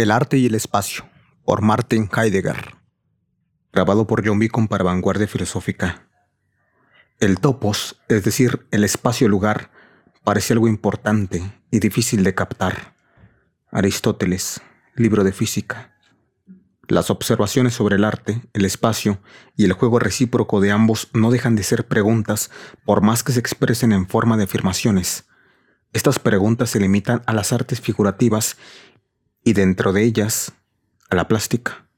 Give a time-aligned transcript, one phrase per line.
[0.00, 1.04] El arte y el espacio,
[1.44, 2.74] por Martin Heidegger.
[3.70, 6.08] Grabado por John Beacon para Vanguardia Filosófica.
[7.18, 9.70] El topos, es decir, el espacio-lugar,
[10.24, 12.94] parece algo importante y difícil de captar.
[13.70, 14.62] Aristóteles,
[14.94, 15.94] libro de física.
[16.88, 19.20] Las observaciones sobre el arte, el espacio
[19.54, 22.50] y el juego recíproco de ambos no dejan de ser preguntas
[22.86, 25.26] por más que se expresen en forma de afirmaciones.
[25.92, 28.56] Estas preguntas se limitan a las artes figurativas
[29.50, 30.52] y dentro de ellas
[31.08, 31.88] a la plástica.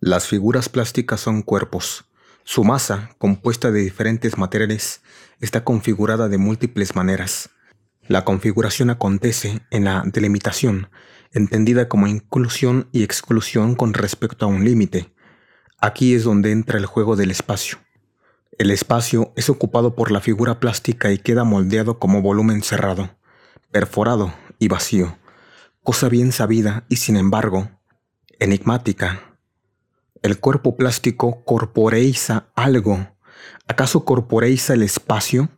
[0.00, 2.06] Las figuras plásticas son cuerpos.
[2.42, 5.00] Su masa, compuesta de diferentes materiales,
[5.38, 7.50] está configurada de múltiples maneras.
[8.08, 10.88] La configuración acontece en la delimitación,
[11.32, 15.14] entendida como inclusión y exclusión con respecto a un límite.
[15.80, 17.78] Aquí es donde entra el juego del espacio.
[18.58, 23.16] El espacio es ocupado por la figura plástica y queda moldeado como volumen cerrado,
[23.70, 25.16] perforado y vacío
[25.88, 27.70] cosa bien sabida y sin embargo
[28.38, 29.38] enigmática.
[30.20, 33.16] El cuerpo plástico corporeiza algo.
[33.66, 35.48] ¿Acaso corporeiza el espacio?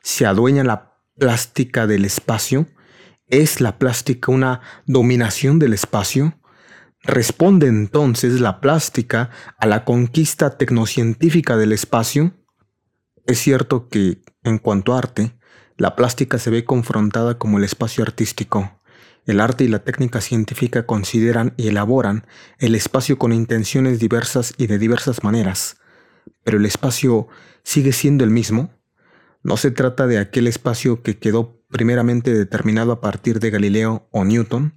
[0.00, 2.68] ¿Se adueña la plástica del espacio?
[3.26, 6.38] ¿Es la plástica una dominación del espacio?
[7.02, 12.36] ¿Responde entonces la plástica a la conquista tecnocientífica del espacio?
[13.26, 15.36] Es cierto que, en cuanto a arte,
[15.76, 18.79] la plástica se ve confrontada como el espacio artístico.
[19.26, 22.26] El arte y la técnica científica consideran y elaboran
[22.58, 25.76] el espacio con intenciones diversas y de diversas maneras,
[26.42, 27.28] pero el espacio
[27.62, 28.70] sigue siendo el mismo.
[29.42, 34.24] No se trata de aquel espacio que quedó primeramente determinado a partir de Galileo o
[34.24, 34.74] Newton.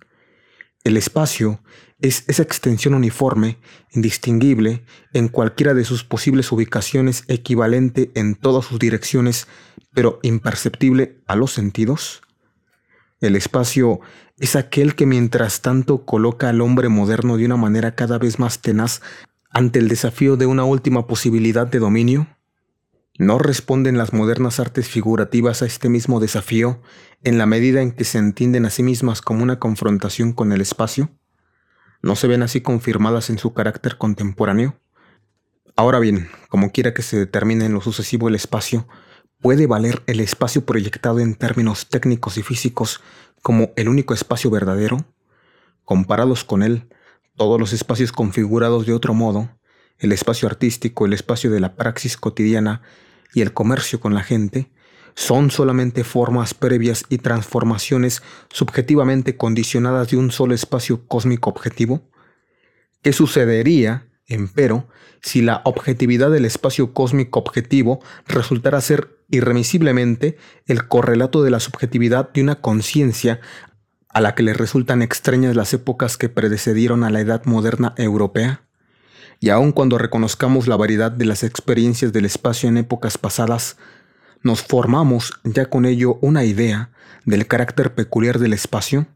[0.83, 1.61] El espacio
[1.99, 3.57] es esa extensión uniforme,
[3.91, 4.83] indistinguible,
[5.13, 9.47] en cualquiera de sus posibles ubicaciones, equivalente en todas sus direcciones,
[9.93, 12.21] pero imperceptible a los sentidos.
[13.23, 14.01] El espacio
[14.37, 18.59] es aquel que mientras tanto coloca al hombre moderno de una manera cada vez más
[18.59, 19.01] tenaz
[19.49, 22.27] ante el desafío de una última posibilidad de dominio.
[23.17, 26.81] ¿No responden las modernas artes figurativas a este mismo desafío
[27.23, 30.59] en la medida en que se entienden a sí mismas como una confrontación con el
[30.59, 31.09] espacio?
[32.01, 34.75] ¿No se ven así confirmadas en su carácter contemporáneo?
[35.77, 38.85] Ahora bien, como quiera que se determine en lo sucesivo el espacio,
[39.43, 43.01] ¿Puede valer el espacio proyectado en términos técnicos y físicos
[43.41, 45.05] como el único espacio verdadero?
[45.83, 46.87] Comparados con él,
[47.35, 49.49] todos los espacios configurados de otro modo,
[49.97, 52.83] el espacio artístico, el espacio de la praxis cotidiana
[53.33, 54.71] y el comercio con la gente,
[55.13, 62.09] son solamente formas previas y transformaciones subjetivamente condicionadas de un solo espacio cósmico objetivo?
[63.01, 64.87] ¿Qué sucedería, empero,
[65.21, 72.31] si la objetividad del espacio cósmico objetivo resultara ser irremisiblemente el correlato de la subjetividad
[72.33, 73.39] de una conciencia
[74.09, 78.61] a la que le resultan extrañas las épocas que predecedieron a la edad moderna europea?
[79.39, 83.77] Y aun cuando reconozcamos la variedad de las experiencias del espacio en épocas pasadas,
[84.41, 86.91] nos formamos ya con ello una idea
[87.25, 89.07] del carácter peculiar del espacio?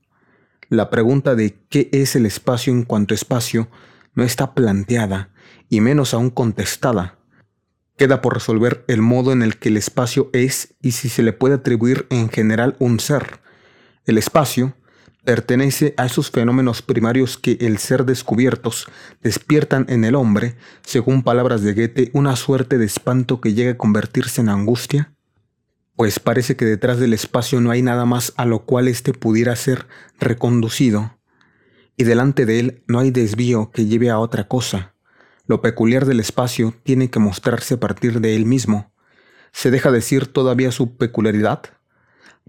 [0.69, 3.69] La pregunta de qué es el espacio en cuanto espacio
[4.17, 5.29] no está planteada
[5.69, 7.17] y menos aún contestada,
[7.97, 11.33] Queda por resolver el modo en el que el espacio es y si se le
[11.33, 13.39] puede atribuir en general un ser.
[14.05, 14.75] El espacio
[15.25, 18.87] pertenece a esos fenómenos primarios que el ser descubiertos
[19.23, 23.77] despiertan en el hombre, según palabras de Goethe, una suerte de espanto que llega a
[23.77, 25.11] convertirse en angustia.
[25.95, 29.55] Pues parece que detrás del espacio no hay nada más a lo cual éste pudiera
[29.55, 29.87] ser
[30.19, 31.16] reconducido,
[31.97, 34.93] y delante de él no hay desvío que lleve a otra cosa.
[35.47, 38.93] Lo peculiar del espacio tiene que mostrarse a partir de él mismo.
[39.51, 41.63] ¿Se deja decir todavía su peculiaridad?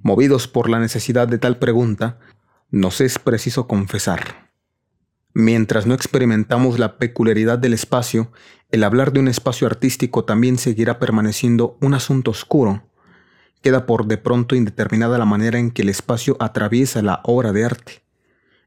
[0.03, 2.19] Movidos por la necesidad de tal pregunta,
[2.71, 4.51] nos es preciso confesar.
[5.33, 8.31] Mientras no experimentamos la peculiaridad del espacio,
[8.71, 12.83] el hablar de un espacio artístico también seguirá permaneciendo un asunto oscuro.
[13.63, 17.65] Queda por de pronto indeterminada la manera en que el espacio atraviesa la obra de
[17.65, 18.08] arte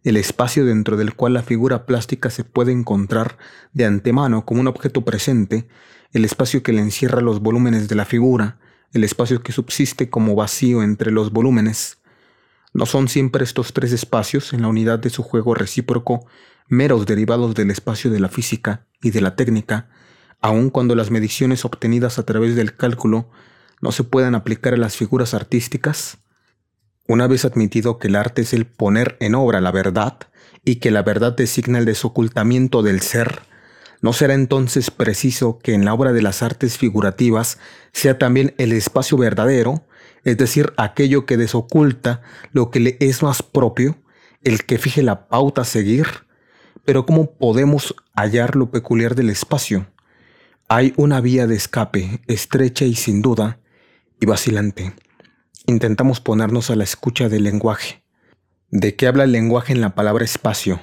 [0.04, 3.38] el espacio dentro del cual la figura plástica se puede encontrar
[3.74, 5.68] de antemano como un objeto presente,
[6.12, 8.59] el espacio que le encierra los volúmenes de la figura,
[8.94, 12.00] el espacio que subsiste como vacío entre los volúmenes.
[12.74, 16.26] ¿No son siempre estos tres espacios, en la unidad de su juego recíproco,
[16.68, 19.90] meros derivados del espacio de la física y de la técnica,
[20.42, 23.30] aun cuando las mediciones obtenidas a través del cálculo
[23.82, 26.18] no se puedan aplicar a las figuras artísticas?
[27.08, 30.18] Una vez admitido que el arte es el poner en obra la verdad
[30.64, 33.42] y que la verdad designa el desocultamiento del ser,
[34.02, 37.58] ¿no será entonces preciso que en la obra de las artes figurativas
[37.92, 39.84] sea también el espacio verdadero,
[40.24, 42.22] es decir, aquello que desoculta
[42.52, 43.97] lo que le es más propio,
[44.44, 46.08] el que fije la pauta a seguir,
[46.86, 49.88] pero ¿cómo podemos hallar lo peculiar del espacio?
[50.68, 53.59] Hay una vía de escape estrecha y sin duda,
[54.20, 54.94] y vacilante.
[55.67, 58.03] Intentamos ponernos a la escucha del lenguaje.
[58.69, 60.79] ¿De qué habla el lenguaje en la palabra espacio?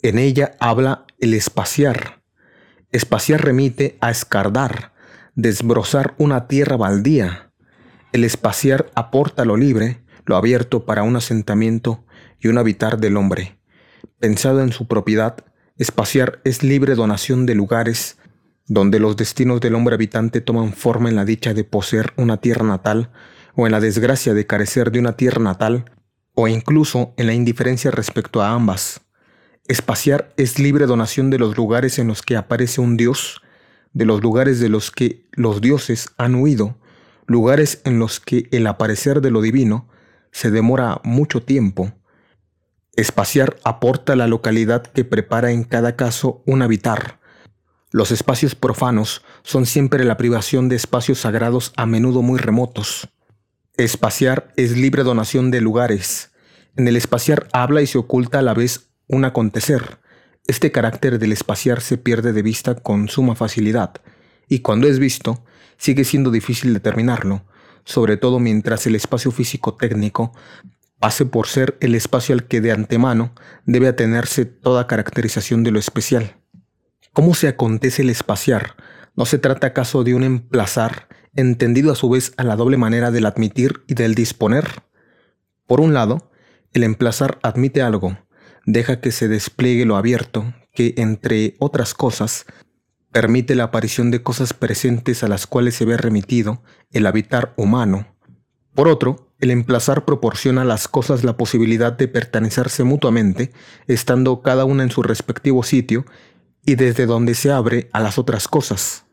[0.00, 2.22] En ella habla el espaciar.
[2.92, 4.92] Espaciar remite a escardar,
[5.34, 7.50] desbrozar una tierra baldía.
[8.12, 12.04] El espaciar aporta lo libre, lo abierto para un asentamiento
[12.38, 13.58] y un habitar del hombre.
[14.20, 15.36] Pensado en su propiedad,
[15.78, 18.18] espaciar es libre donación de lugares
[18.68, 22.64] donde los destinos del hombre habitante toman forma en la dicha de poseer una tierra
[22.64, 23.10] natal
[23.56, 25.90] o en la desgracia de carecer de una tierra natal
[26.34, 29.00] o incluso en la indiferencia respecto a ambas.
[29.66, 33.42] Espaciar es libre donación de los lugares en los que aparece un dios,
[33.94, 36.76] de los lugares de los que los dioses han huido,
[37.26, 39.88] lugares en los que el aparecer de lo divino
[40.30, 41.92] se demora mucho tiempo.
[42.94, 47.18] Espaciar aporta la localidad que prepara en cada caso un habitar.
[47.90, 53.08] Los espacios profanos son siempre la privación de espacios sagrados a menudo muy remotos.
[53.78, 56.30] Espaciar es libre donación de lugares.
[56.76, 59.98] En el espaciar habla y se oculta a la vez un acontecer.
[60.46, 63.92] Este carácter del espaciar se pierde de vista con suma facilidad,
[64.48, 65.44] y cuando es visto,
[65.76, 67.44] sigue siendo difícil determinarlo,
[67.84, 70.32] sobre todo mientras el espacio físico técnico
[70.98, 73.34] pase por ser el espacio al que de antemano
[73.66, 76.36] debe atenerse toda caracterización de lo especial.
[77.12, 78.74] ¿Cómo se acontece el espaciar?
[79.16, 83.10] ¿No se trata acaso de un emplazar, entendido a su vez a la doble manera
[83.10, 84.82] del admitir y del disponer?
[85.66, 86.30] Por un lado,
[86.72, 88.18] el emplazar admite algo,
[88.64, 92.46] deja que se despliegue lo abierto, que, entre otras cosas,
[93.10, 96.62] permite la aparición de cosas presentes a las cuales se ve remitido
[96.92, 98.06] el habitar humano.
[98.74, 103.52] Por otro, el emplazar proporciona a las cosas la posibilidad de pertenecerse mutuamente,
[103.86, 106.04] estando cada una en su respectivo sitio
[106.62, 109.05] y desde donde se abre a las otras cosas.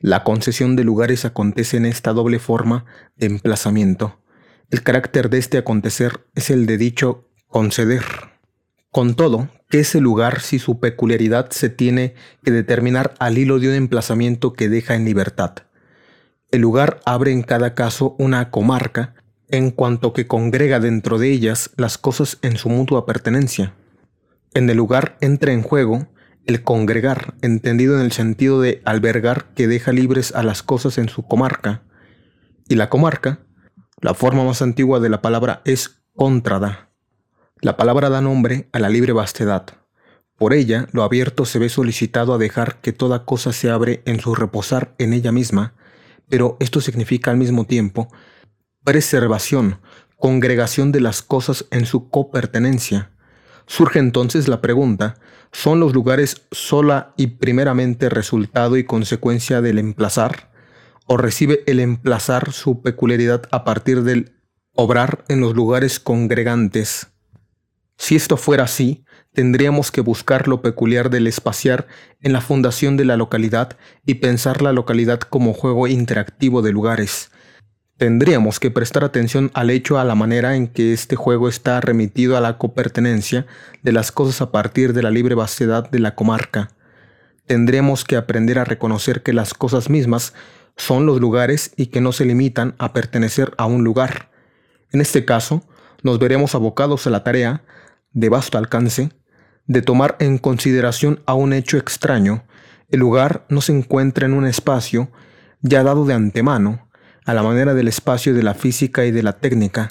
[0.00, 2.86] La concesión de lugares acontece en esta doble forma
[3.16, 4.18] de emplazamiento.
[4.70, 8.02] El carácter de este acontecer es el de dicho conceder.
[8.90, 13.58] Con todo, ¿qué es el lugar si su peculiaridad se tiene que determinar al hilo
[13.58, 15.54] de un emplazamiento que deja en libertad?
[16.50, 19.14] El lugar abre en cada caso una comarca,
[19.48, 23.74] en cuanto que congrega dentro de ellas las cosas en su mutua pertenencia.
[24.54, 26.08] En el lugar entra en juego
[26.50, 31.08] el congregar, entendido en el sentido de albergar que deja libres a las cosas en
[31.08, 31.82] su comarca.
[32.68, 33.40] Y la comarca,
[34.00, 36.90] la forma más antigua de la palabra es contrada,
[37.62, 39.66] la palabra da nombre a la libre vastedad.
[40.36, 44.18] Por ella, lo abierto se ve solicitado a dejar que toda cosa se abre en
[44.20, 45.74] su reposar en ella misma,
[46.30, 48.08] pero esto significa al mismo tiempo
[48.82, 49.80] preservación,
[50.16, 53.10] congregación de las cosas en su copertenencia.
[53.70, 55.14] Surge entonces la pregunta,
[55.52, 60.50] ¿son los lugares sola y primeramente resultado y consecuencia del emplazar?
[61.06, 64.32] ¿O recibe el emplazar su peculiaridad a partir del
[64.74, 67.12] obrar en los lugares congregantes?
[67.96, 71.86] Si esto fuera así, tendríamos que buscar lo peculiar del espaciar
[72.22, 77.30] en la fundación de la localidad y pensar la localidad como juego interactivo de lugares.
[78.00, 82.34] Tendríamos que prestar atención al hecho a la manera en que este juego está remitido
[82.34, 83.44] a la copertenencia
[83.82, 86.70] de las cosas a partir de la libre vastedad de la comarca.
[87.44, 90.32] Tendríamos que aprender a reconocer que las cosas mismas
[90.78, 94.30] son los lugares y que no se limitan a pertenecer a un lugar.
[94.92, 95.62] En este caso,
[96.02, 97.64] nos veremos abocados a la tarea
[98.14, 99.10] de vasto alcance,
[99.66, 102.44] de tomar en consideración a un hecho extraño,
[102.88, 105.10] el lugar no se encuentra en un espacio
[105.60, 106.88] ya dado de antemano,
[107.30, 109.88] a la manera del espacio de la física y de la técnica.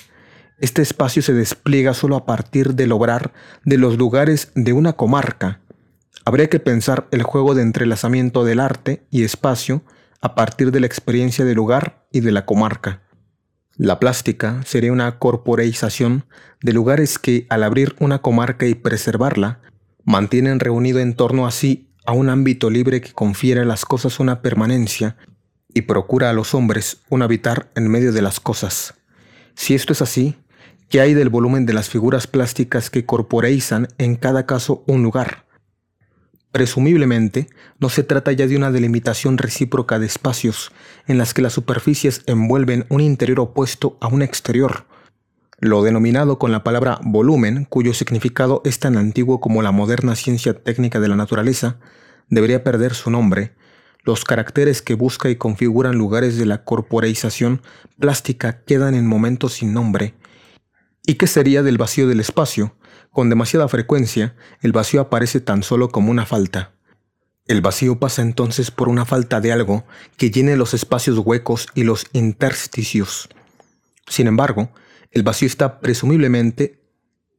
[0.57, 3.31] Este espacio se despliega solo a partir del obrar
[3.63, 5.61] de los lugares de una comarca.
[6.25, 9.83] Habría que pensar el juego de entrelazamiento del arte y espacio
[10.19, 13.03] a partir de la experiencia del lugar y de la comarca.
[13.77, 16.25] La plástica sería una corporeización
[16.61, 19.61] de lugares que, al abrir una comarca y preservarla,
[20.03, 24.19] mantienen reunido en torno a sí a un ámbito libre que confiere a las cosas
[24.19, 25.15] una permanencia
[25.73, 28.95] y procura a los hombres un habitar en medio de las cosas.
[29.55, 30.35] Si esto es así,
[30.89, 35.45] ¿qué hay del volumen de las figuras plásticas que corporeizan en cada caso un lugar?
[36.51, 37.47] Presumiblemente,
[37.79, 40.71] no se trata ya de una delimitación recíproca de espacios
[41.07, 44.85] en las que las superficies envuelven un interior opuesto a un exterior.
[45.59, 50.53] Lo denominado con la palabra volumen, cuyo significado es tan antiguo como la moderna ciencia
[50.55, 51.77] técnica de la naturaleza,
[52.29, 53.51] debería perder su nombre.
[54.03, 57.61] Los caracteres que busca y configuran lugares de la corporeización
[57.99, 60.15] plástica quedan en momentos sin nombre.
[61.05, 62.75] ¿Y qué sería del vacío del espacio?
[63.11, 66.71] Con demasiada frecuencia, el vacío aparece tan solo como una falta.
[67.45, 69.83] El vacío pasa entonces por una falta de algo
[70.17, 73.27] que llene los espacios huecos y los intersticios.
[74.07, 74.71] Sin embargo,
[75.11, 76.79] el vacío está presumiblemente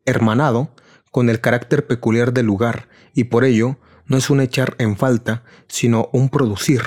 [0.04, 0.74] hermanado
[1.12, 3.78] con el carácter peculiar del lugar y por ello
[4.10, 6.82] no es un echar en falta, sino un producir.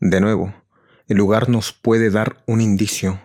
[0.00, 0.54] De nuevo,
[1.08, 3.20] el lugar nos puede dar un indicio.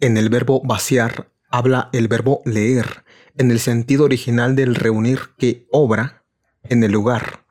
[0.00, 3.04] En el verbo vaciar habla el verbo leer,
[3.36, 6.24] en el sentido original del reunir que obra
[6.62, 7.44] en el lugar.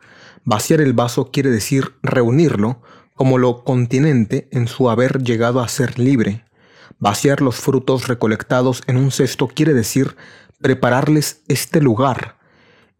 [0.46, 2.82] Vaciar el vaso quiere decir reunirlo
[3.14, 6.44] como lo continente en su haber llegado a ser libre.
[6.98, 10.16] Vaciar los frutos recolectados en un cesto quiere decir
[10.60, 12.40] prepararles este lugar.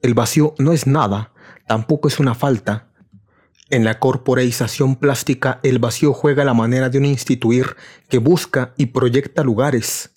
[0.04, 1.34] El vacío no es nada,
[1.70, 2.88] tampoco es una falta.
[3.70, 7.76] En la corporeización plástica, el vacío juega la manera de un instituir
[8.10, 10.10] que busca y proyecta lugares.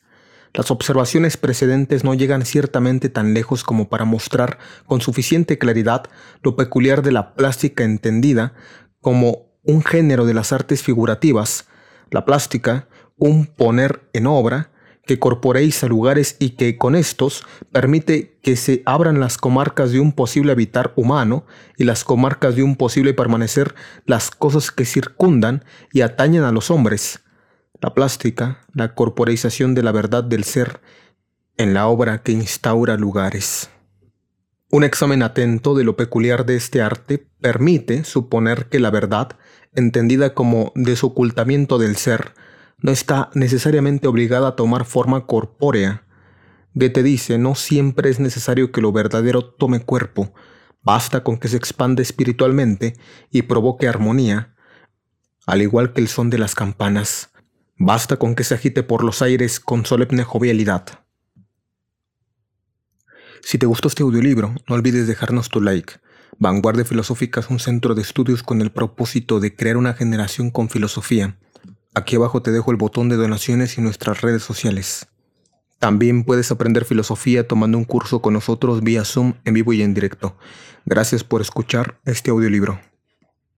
[0.54, 4.56] Las observaciones precedentes no llegan ciertamente tan lejos como para mostrar
[4.87, 6.04] con suficiente claridad
[6.42, 8.54] lo peculiar de la plástica entendida
[9.02, 11.66] como un género de las artes figurativas,
[12.11, 14.71] la plástica, un poner en obra,
[15.04, 20.12] que corporeiza lugares y que con estos permite que se abran las comarcas de un
[20.12, 21.44] posible habitar humano
[21.76, 23.75] y las comarcas de un posible permanecer
[24.06, 27.21] las cosas que circundan y atañen a los hombres,
[27.80, 30.80] la plástica, la corporeización de la verdad del ser
[31.56, 33.71] en la obra que instaura lugares.
[34.71, 39.37] Un examen atento de lo peculiar de este arte permite suponer que la verdad,
[39.75, 42.32] entendida como desocultamiento del ser,
[42.82, 46.04] no está necesariamente obligada a tomar forma corpórea.
[46.74, 50.34] Goethe dice, no siempre es necesario que lo verdadero tome cuerpo,
[50.82, 52.94] basta con que se expande espiritualmente
[53.30, 54.54] y provoque armonía,
[55.46, 57.30] al igual que el son de las campanas.
[57.78, 61.00] Basta con que se agite por los aires con solemne jovialidad.
[63.42, 65.94] Si te gustó este audiolibro, no olvides dejarnos tu like.
[66.38, 70.68] Vanguardia Filosófica es un centro de estudios con el propósito de crear una generación con
[70.68, 71.36] filosofía.
[71.94, 75.08] Aquí abajo te dejo el botón de donaciones y nuestras redes sociales.
[75.78, 79.92] También puedes aprender filosofía tomando un curso con nosotros vía Zoom en vivo y en
[79.92, 80.37] directo.
[80.87, 82.80] Gracias por escuchar este audiolibro.